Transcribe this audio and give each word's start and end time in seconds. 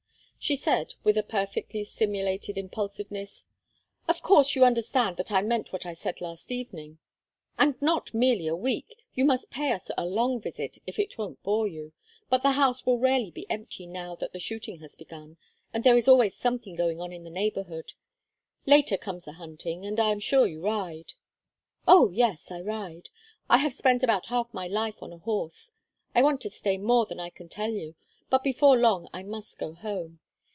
She 0.43 0.55
said, 0.55 0.95
with 1.03 1.19
a 1.19 1.23
perfectly 1.23 1.83
simulated 1.83 2.57
impulsiveness: 2.57 3.45
"Of 4.07 4.23
course 4.23 4.55
you 4.55 4.65
understand 4.65 5.17
that 5.17 5.31
I 5.31 5.43
meant 5.43 5.71
what 5.71 5.85
I 5.85 5.93
said 5.93 6.19
last 6.19 6.51
evening. 6.51 6.97
And 7.59 7.79
not 7.79 8.11
merely 8.11 8.47
a 8.47 8.55
week; 8.55 9.03
you 9.13 9.23
must 9.23 9.51
pay 9.51 9.71
us 9.71 9.91
a 9.95 10.03
long 10.03 10.41
visit, 10.41 10.79
if 10.87 10.97
it 10.97 11.15
won't 11.15 11.43
bore 11.43 11.67
you. 11.67 11.93
But 12.27 12.41
the 12.41 12.53
house 12.53 12.87
will 12.87 12.97
rarely 12.97 13.29
be 13.29 13.47
empty 13.51 13.85
now 13.85 14.15
that 14.15 14.33
the 14.33 14.39
shooting 14.39 14.79
has 14.79 14.95
begun, 14.95 15.37
and 15.75 15.83
there 15.83 15.95
is 15.95 16.07
always 16.07 16.35
something 16.35 16.75
going 16.75 16.99
on 16.99 17.13
in 17.13 17.23
the 17.23 17.29
neighborhood. 17.29 17.93
Later 18.65 18.97
comes 18.97 19.25
the 19.25 19.33
hunting, 19.33 19.85
and 19.85 19.99
I 19.99 20.11
am 20.11 20.19
sure 20.19 20.47
you 20.47 20.63
ride." 20.63 21.13
"Oh 21.87 22.09
yes, 22.09 22.49
I 22.49 22.61
ride! 22.61 23.09
I 23.47 23.57
have 23.57 23.73
spent 23.73 24.01
about 24.01 24.25
half 24.25 24.51
my 24.55 24.65
life 24.65 25.03
on 25.03 25.13
a 25.13 25.19
horse. 25.19 25.69
I 26.15 26.23
want 26.23 26.41
to 26.41 26.49
stay 26.49 26.79
more 26.79 27.05
than 27.05 27.19
I 27.19 27.29
can 27.29 27.47
tell 27.47 27.69
you, 27.71 27.93
but 28.31 28.43
before 28.43 28.75
long 28.75 29.07
I 29.13 29.21
must 29.21 29.59
go 29.59 29.73
home. 29.75 30.17